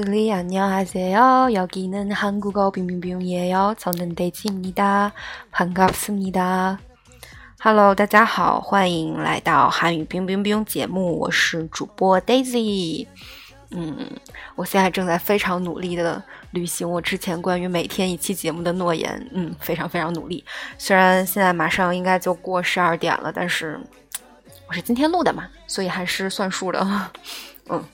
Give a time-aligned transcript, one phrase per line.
[0.00, 1.50] 분들이 안녕하세요.
[1.52, 3.74] 여기는 한국어 빙빙빙이에요.
[3.76, 5.12] 저는 데이지입니다.
[5.50, 6.78] 반갑습니다.
[7.62, 13.06] Hello，大家好，欢迎来到韩语冰冰冰节目，我是主播 Daisy。
[13.72, 14.10] 嗯，
[14.54, 19.28] 我现在正在非常努力的履行我之前关于每天一期节目的诺言。
[19.32, 20.42] 嗯，非常非常努力。
[20.78, 23.78] 虽然现在马上应该就过十二点了，但是
[24.68, 27.10] 我是今天录的嘛，所以还是算数的。
[27.68, 27.84] 嗯。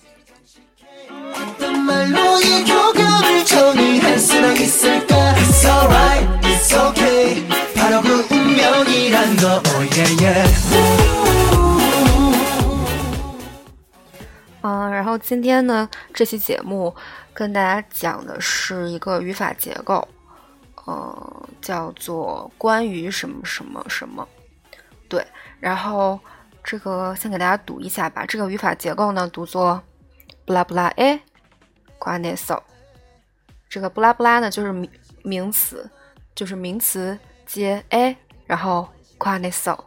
[14.62, 16.94] 嗯，然后今天呢，这期节目
[17.34, 20.06] 跟大家讲的是一个语法结构，
[20.86, 24.28] 呃，叫做关于什么什么什么。
[25.08, 25.26] 对，
[25.62, 26.20] 然后
[26.64, 28.26] 这个先给大家读一下吧。
[28.28, 29.82] 这个语法结构呢，读作
[30.46, 31.22] 布拉布拉诶。
[31.98, 32.62] 关内搜，
[33.70, 34.90] 这个布拉布拉呢，就是名
[35.24, 35.90] 名词，
[36.36, 39.78] 就是名词接 a，然后关内搜，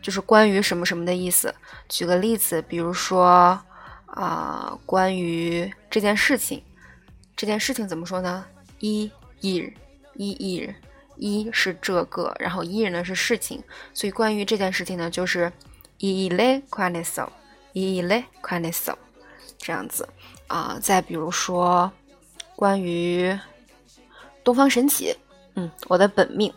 [0.00, 1.54] 就是关于什么什么的意思。
[1.88, 3.60] 举个例子，比如说
[4.06, 6.62] 啊，关于这件事情，
[7.36, 8.46] 这件事情怎么说呢？
[8.78, 9.72] 一日
[10.14, 10.74] 一日
[11.16, 15.52] 一是这个，然后一日呢是事情，所以关于这件事情呢，就是
[15.98, 17.30] 一类关内搜，
[17.72, 18.96] 一类关内搜，
[19.58, 20.08] 这样子。
[20.50, 21.88] 啊，再比如说，
[22.56, 23.38] 关于
[24.42, 25.16] 东方神起，
[25.54, 26.52] 嗯，我的本命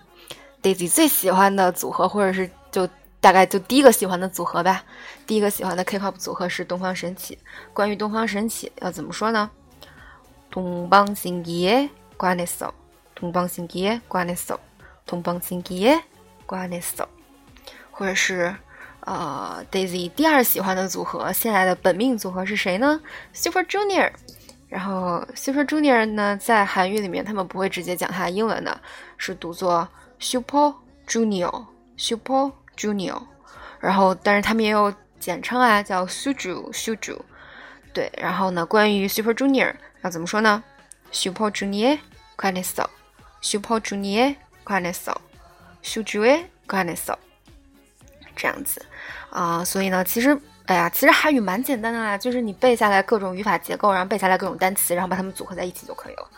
[0.63, 2.89] ，Daisy 最喜欢的组合，或者是就
[3.21, 4.83] 大概就第一个喜欢的组合吧。
[5.27, 7.37] 第一个喜欢的 K-pop 组合是东方神起。
[7.71, 9.51] 关于东方神起要怎么说呢？
[10.49, 12.73] 东方神起，关内搜，
[13.13, 14.59] 东方神起，关内搜，
[15.05, 15.93] 东方神起，
[16.47, 17.07] 关内搜，
[17.91, 18.55] 或者是。
[19.05, 22.99] 呃，Daisy 第二喜欢的组合，现在的本命组合是谁呢
[23.33, 24.11] ？Super Junior。
[24.69, 28.79] 然后 Super Junior 呢，在韩语里面他们不会直接讲它的英文的，
[29.17, 29.87] 是读作
[30.19, 30.73] Super
[31.07, 33.21] Junior，Super Junior。
[33.79, 37.19] 然后，但是他们也有简称啊，叫 Suju，Suju。
[37.93, 40.63] 对，然后呢，关于 Super Junior 要怎么说呢
[41.11, 41.99] ？Super Junior
[42.37, 42.89] k a n e s o
[43.41, 45.21] Super Junior k a n e s o
[45.83, 47.19] Suju k a n e s o
[48.35, 48.85] 这样子。
[49.29, 56.29] 啊，所以呢，其实，哎呀，其实韩语蛮简单的啦，就是你背下来各种语法结构，然后背下来各种单词，然后把它们组合在一起就可以了。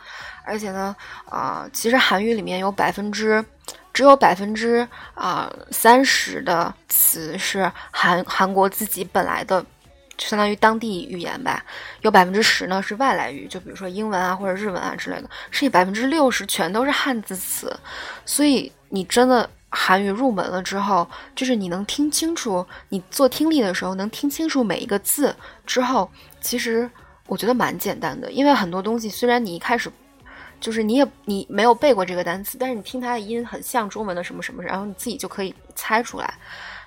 [0.46, 0.96] 而且呢，
[1.30, 3.44] 啊，其实韩语里面有百分之，
[3.92, 9.66] 只有百分之啊三十的词是韩韩国自己本来的，
[10.18, 11.62] 相当于当地语言吧。
[12.00, 15.30] 有百分之十呢是外来语，就比如说英文啊或者日文啊之类的。
[15.52, 17.78] 剩下百分之六十全都是汉字词，
[18.26, 19.50] 所以你真的。
[19.76, 21.06] 韩语入门了之后，
[21.36, 26.10] 就是你能听清楚，你做听力的时候能听清楚每一个字之后，
[26.40, 26.90] 其实
[27.28, 28.32] 我觉得蛮简单的。
[28.32, 29.92] 因为很多东西虽然你一开始
[30.62, 36.34] 就是你也你没有背过这个单词，但是你听它的音很像中文的什么什么，然后你自己就可以猜出来，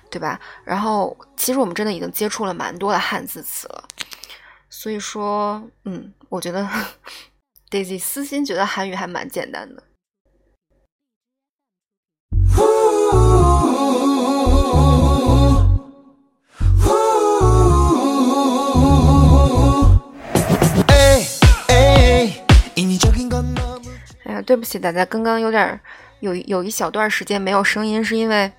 [0.09, 0.39] 对吧？
[0.63, 3.83] 然后其实我们真的已经接触了蛮多的汉字词了，
[4.69, 6.67] 所以说，嗯，我觉得
[7.69, 9.83] Daisy 私心觉得韩语还蛮简单的。
[24.49, 25.79] 对不起大家，刚刚有点
[26.21, 28.51] 有有一小段时间没有声音，是因为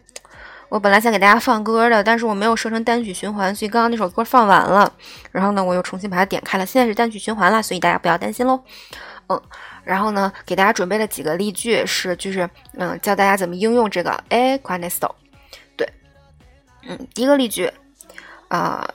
[0.69, 4.93] 我本来想给大家放歌的，但是我没有设成单曲循环，所以刚刚那首歌放完了，
[5.33, 8.63] 然后呢，我又重新把它点开了，现在是单曲循环了，所以大家不要担心喽。
[9.27, 9.43] 嗯，
[9.83, 15.15] 然后呢，给大家准备了几个例句，是就是嗯，教大家怎么应用这个 a q u a n e s t o
[15.77, 15.93] 对，
[16.87, 17.69] 嗯，第一个例句
[18.47, 18.89] 啊，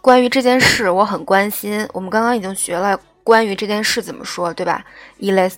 [0.00, 1.88] 关于这件事我很关心。
[1.92, 4.84] 我们刚刚已经学了关于这件事怎么说，对吧
[5.20, 5.52] ？ile ile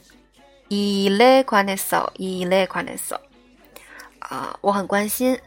[0.69, 3.09] q u a n e s t o ile q u a n e s
[3.09, 3.21] t o
[4.19, 5.39] 啊，我很关心。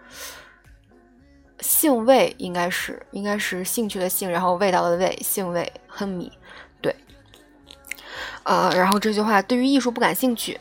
[1.60, 6.30] “兴味”应该是应该是兴趣的“兴”，然后味道的“味”，兴味哼米，
[6.82, 6.94] 对。
[8.42, 10.60] 呃，然后这句话对于艺术不感兴趣。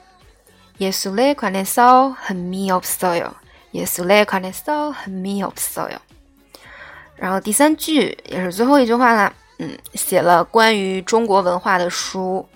[0.77, 3.31] 耶稣嘞，快点烧，很米 of soil。
[3.71, 5.97] 耶稣嘞，快点烧，很米 of soil。
[7.15, 12.46] 然后第三句也是最后一句话啦，嗯，写了关于中国文化的书。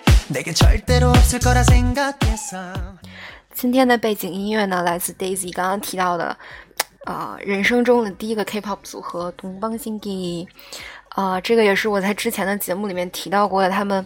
[3.53, 6.37] 今天的背景音乐呢，来自 Daisy 刚刚提到的，
[7.05, 10.47] 呃，人生中的第一个 K-pop 组合东方星 G，
[11.09, 14.05] 啊，这个也是我在之前的节目里面提到过的，他们，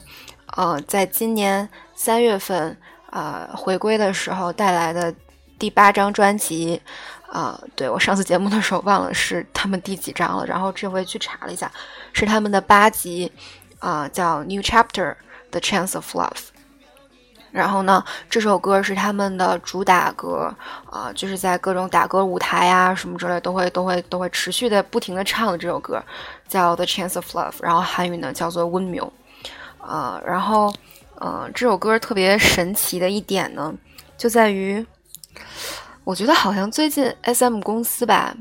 [0.56, 2.76] 呃，在今年三月份，
[3.12, 5.14] 呃，回归的时候带来的。
[5.58, 6.82] 第八张专辑，
[7.32, 11.72] 啊，对我上次节目的时候忘了是他们第几张了，然后这回去查了一下，
[12.12, 13.32] 是他们的八集，
[13.80, 15.12] 啊，叫《New Chapter》
[15.56, 16.50] The Chance of Love。
[17.52, 20.54] 然后呢，这首歌是他们的主打歌，
[20.92, 26.04] 啊，就是在各种打歌舞台呀什么之类都会都会都会持续的不停的唱的这首歌，
[26.50, 29.10] 叫《The Chance of Love》，然后韩语呢叫做《温苗》，
[29.86, 30.74] 啊，然后，
[31.16, 33.74] 呃，这首歌特别神奇的一点呢，
[34.18, 34.86] 就在于。
[36.04, 38.36] 我觉得好像最近 S M 公司吧，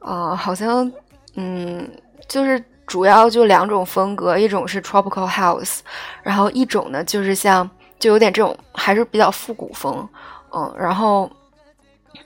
[0.00, 0.90] 呃，好像
[1.36, 1.88] 嗯，
[2.26, 5.78] 就是主要就两种风格，一种是 Tropical House，
[6.24, 7.70] 然后一种呢就是像
[8.00, 10.08] 就有点这种还是比较复古风，
[10.52, 11.30] 嗯，然后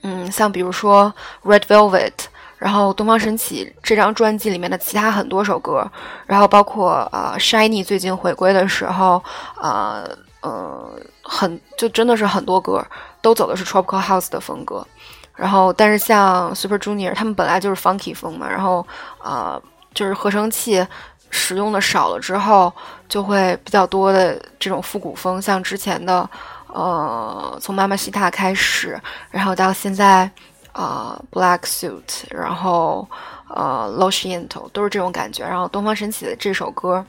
[0.00, 1.12] 嗯，像比如说
[1.44, 2.12] Red Velvet，
[2.56, 5.86] 然后东方神起这张专辑里面的其他很多首歌，
[6.24, 9.22] 然后包括啊 Shiny 最近回归的时候，
[9.56, 10.02] 啊。
[10.44, 10.90] 呃，
[11.22, 12.84] 很就真的是很多歌
[13.22, 14.86] 都走的是 tropical house 的风格，
[15.34, 18.86] 然后但是像 Super Junior 他们本来就是 funky 风嘛，然后
[19.22, 19.58] 呃
[19.94, 20.84] 就是合成器
[21.30, 22.72] 使用的少了之后，
[23.08, 26.28] 就会比较多的这种复古风，像之前的
[26.66, 30.30] 呃从妈妈西塔开始，然后到现在
[30.72, 33.08] 呃 Black Suit，然后
[33.48, 35.44] 呃《Lost i n t o 都是这种感觉。
[35.44, 37.04] 然后东方神起的这首歌，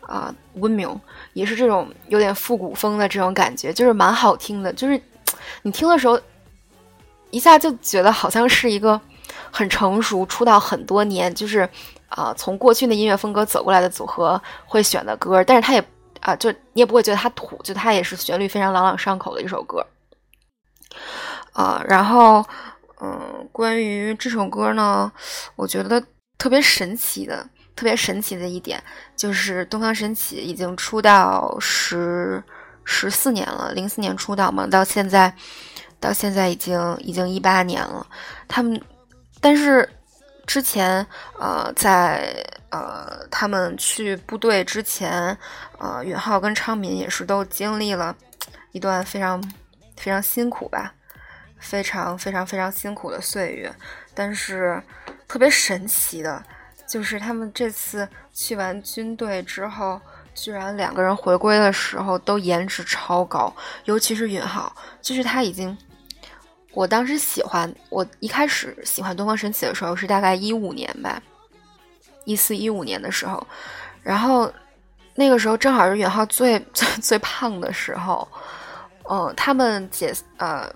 [0.00, 0.88] 啊，温明
[1.32, 4.72] 也是这种有点复古风的这种感觉，就是蛮好听的。
[4.72, 5.00] 就是
[5.62, 6.18] 你听的时候，
[7.30, 9.00] 一下就觉得好像是一个
[9.50, 11.68] 很成熟、出道很多年，就是
[12.08, 15.42] 啊从过去的音乐风格走过来的组合会选的歌。
[15.44, 15.84] 但是它也
[16.20, 19.86] 啊，就你也不会觉得它土，就它也是旋律非常朗朗上口的一首歌。
[21.52, 22.44] 啊，然后。
[23.00, 25.12] 嗯，关于这首歌呢，
[25.54, 26.02] 我觉得
[26.36, 28.82] 特别神奇的、特别神奇的一点
[29.14, 32.42] 就是东方神起已经出道十
[32.82, 35.32] 十四年了，零四年出道嘛，到现在
[36.00, 38.04] 到现在已经已经一八年了。
[38.48, 38.82] 他们，
[39.40, 39.88] 但是
[40.46, 41.06] 之前
[41.38, 45.36] 呃，在呃他们去部队之前，
[45.78, 48.16] 呃，允浩跟昌敏也是都经历了
[48.72, 49.42] 一段非常
[49.96, 50.94] 非常辛苦吧。
[51.60, 53.74] 非常非常非常辛苦的岁月，
[54.14, 54.80] 但是
[55.26, 56.40] 特别神奇的，
[56.86, 60.00] 就是他们这次去完军队之后，
[60.36, 63.52] 居然两个人回归的时候都颜值超高，
[63.86, 65.76] 尤其是允浩，就是他已经，
[66.78, 71.20] 我当时喜欢，我一开始喜欢东方神起的时候是大概一五年吧，
[72.24, 73.44] 一四一五年的时候，
[74.00, 74.48] 然后
[75.16, 78.28] 那个时候正好是允浩最 最最胖的时候，
[79.10, 80.72] 嗯，他们解呃。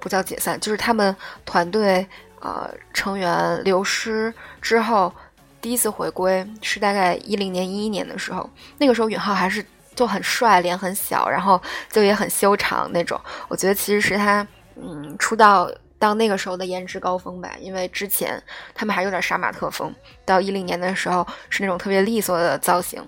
[0.00, 1.14] 不叫解散，就是他们
[1.44, 2.06] 团队
[2.40, 5.12] 呃成员流失之后，
[5.60, 8.48] 第一次回归是大概一零年一一年的时候。
[8.78, 9.64] 那个时候允浩还是
[9.96, 13.20] 就很帅，脸很小，然后就也很修长那种。
[13.48, 14.46] 我觉得其实是他
[14.80, 18.42] 嗯出道到那个时候的颜值高峰吧，因为之前
[18.74, 19.94] 他们还有点杀马特风，
[20.24, 23.06] 到一零年的时候是那种特别利索的造型。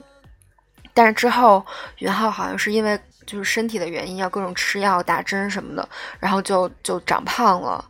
[0.92, 1.64] 但是之后
[1.98, 2.98] 云浩好像是因为。
[3.26, 7.84] 就是身体的原因，要各种吃药、打针什么的，然后就就长胖了，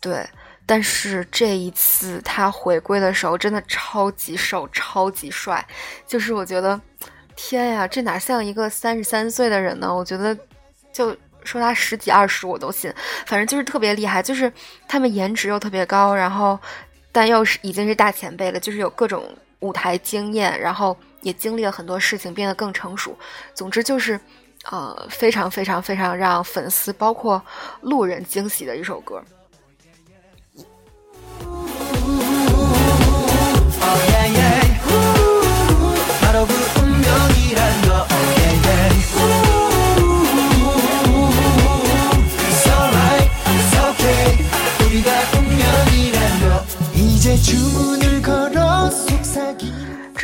[0.00, 0.26] 对。
[0.66, 5.64] 但是这一次他回归的时候，真的超级瘦、超级帅。
[6.04, 6.80] 就是我觉得，
[7.36, 9.94] 天呀，这哪像一个三十三岁的人呢？
[9.94, 10.36] 我觉得，
[10.92, 12.92] 就说他十几二十我都信。
[13.26, 14.52] 反正就是特别厉害，就是
[14.86, 16.58] 他们颜值又特别高，然后
[17.10, 19.28] 但又是已经是大前辈了，就是有各种
[19.60, 23.16] 舞台经验，然后也经历了很多事情，变得更成熟。
[23.54, 24.20] 总之就是。
[24.70, 27.42] 呃，非常非常非常让粉丝包括
[27.80, 29.20] 路人惊喜的一首歌。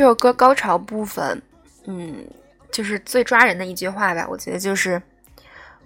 [0.08, 1.42] 首歌高潮部分，
[1.86, 2.26] 嗯。
[2.72, 5.00] 就是最抓人的一句话吧，我觉得就是“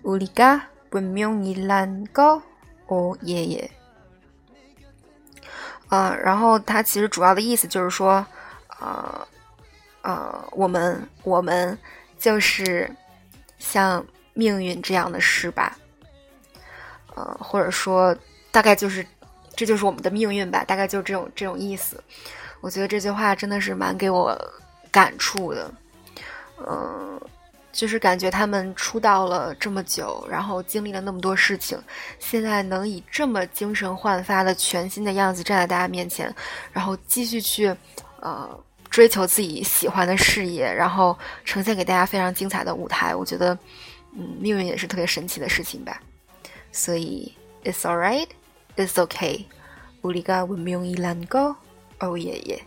[0.03, 2.41] 우리가분명히란거
[2.85, 3.69] 哦耶耶”。
[5.91, 8.25] 呃，然后它其实主要的意思就是说，
[8.79, 9.27] 呃
[10.01, 11.77] 呃，我们我们
[12.17, 12.89] 就是
[13.59, 15.77] 像命运这样的事吧，
[17.15, 18.15] 呃，或者说
[18.49, 19.05] 大概就是
[19.57, 22.01] 这就是我们的命运吧，大概就这种这种意思。
[22.61, 24.37] 我觉得这句话真的是蛮给我
[24.91, 25.71] 感触的。
[26.67, 27.21] 嗯，
[27.71, 31.79] 就是感觉他们出道了这么久，然后经历了那么多事情，
[32.17, 36.33] 现在能以这么精神焕发的全新的样子站在大家面前，
[36.73, 37.75] 然后继续去
[38.21, 38.49] 呃
[38.89, 41.15] 追求自己喜欢的事业，然后
[41.45, 43.55] 呈现给大家非常精彩的舞台，我觉得，
[44.15, 46.01] 嗯，命运也是特别神奇的事情吧。
[46.71, 47.31] 所以，
[47.63, 48.29] It's alright,
[48.75, 49.45] It's okay.
[50.01, 51.55] 우리가운명이란 거，
[52.02, 52.62] 哦耶耶，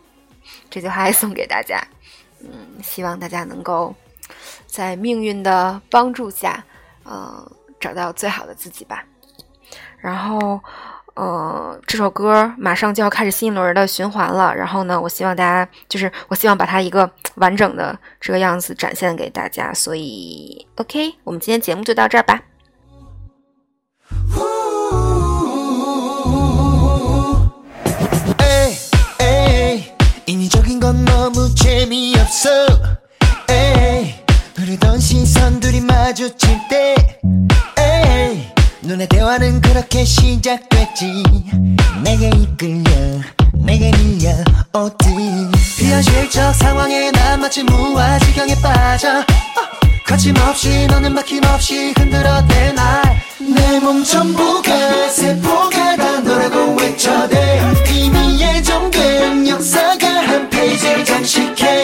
[0.69, 1.79] 这句话还送给大家。
[2.39, 3.93] 嗯，希望大家能够
[4.65, 6.63] 在命运的帮助下，
[7.03, 9.03] 呃，找到最好的自己吧。
[9.97, 10.59] 然后，
[11.15, 14.55] 呃，这首歌马上就要开始新一轮的循环了。
[14.55, 19.73] 然后呢，我希望大家，就是我希望把它一个完整的这个样子展现给大家。
[19.73, 22.41] 所以，OK，我们今天节目就到这儿吧。
[32.45, 32.49] 없어.
[33.49, 34.13] 에이
[34.55, 36.95] 흐르던 시선들이 마주칠 때.
[37.77, 38.47] 에이
[38.81, 41.23] 눈의 대화는 그렇게 시작됐지.
[42.03, 42.91] 내게 이끌려
[43.53, 44.31] 내게 밀려.
[44.73, 45.05] 어디?
[45.77, 49.25] 비현실적 상황에 난 마치 무아지경에 빠져.
[50.05, 57.61] 거침없이 너는 막힘없이 흔들어대 날내 몸 전부가 세포가 다 너라고 외쳐대.
[57.91, 61.74] 이미 예정된 역사가 한 페이지를 장식해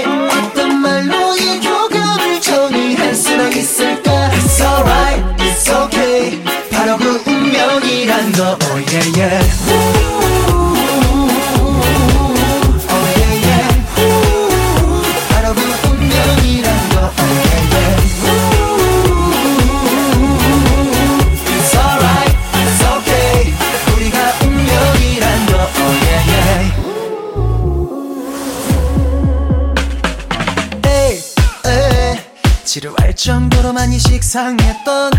[33.73, 35.11] 많이 식상했던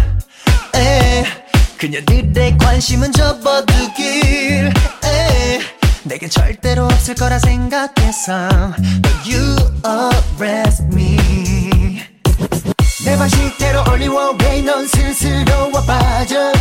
[0.77, 1.25] 에
[1.79, 4.73] 그녀들의 관심은 접어두길
[5.05, 5.61] 에
[6.05, 8.49] 내겐 절대로 없을 거라 생각했어
[9.03, 9.57] But you
[9.87, 12.03] arrest me.
[13.05, 16.53] 내 발시대로 올리워 왜넌 스스로와 빠져.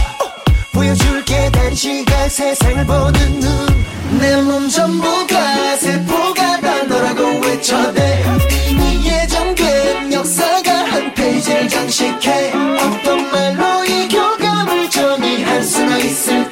[0.74, 3.86] 보여줄게 단시간 세상을 보는 눈.
[4.20, 8.24] 내 몸 전부가 세포가 다 너라고 외쳐대.
[8.70, 9.54] 이미 예정
[10.02, 12.52] 된 역사가 한 페이지를 장식해.
[12.54, 16.51] 어떤 말로 이 교감을 정의할 수가 있을까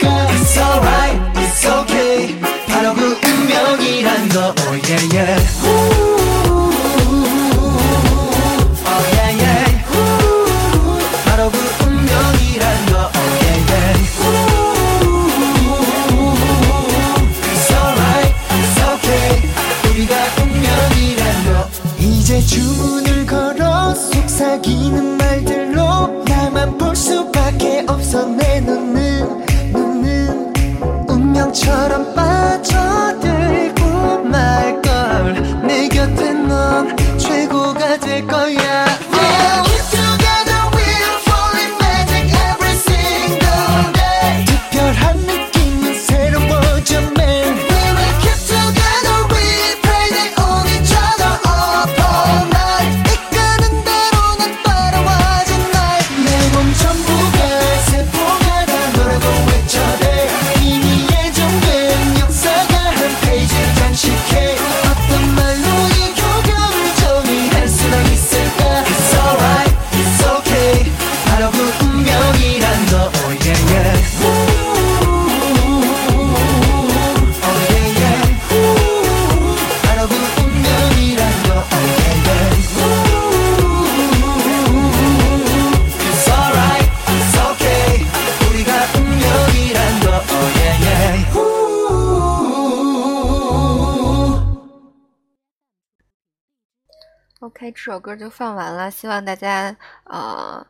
[97.82, 100.66] 这首歌就放完了，希望大家呃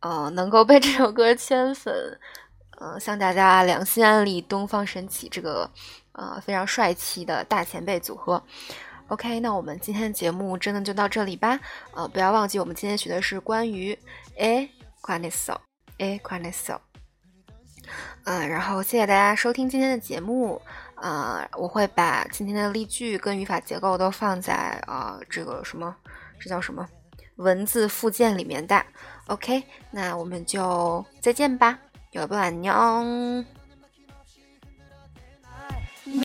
[0.00, 2.18] 呃能够被这首歌圈粉，
[2.78, 5.70] 呃向大家良心安利东方神起这个
[6.12, 8.42] 呃非常帅气的大前辈组合。
[9.08, 11.60] OK，那我们今天的节目真的就到这里吧。
[11.92, 13.92] 呃，不要忘记我们今天学的是关于
[14.36, 14.66] a
[15.02, 15.60] q u a n i s o
[15.98, 16.80] a q u a n i s o
[18.24, 20.62] 嗯，然后谢谢大家收听今天的节目。
[20.96, 25.94] 呃，我会把今天的例句跟语法结构都放在、呃、这个什么，
[26.38, 26.86] 这叫什么
[27.36, 28.84] 文字附件里面的。
[29.26, 31.78] OK，那我们就再见吧，
[32.12, 33.44] 有不安 녕。